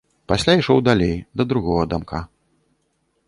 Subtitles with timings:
[0.31, 2.25] Пасля ішоў далей, да другога дамка.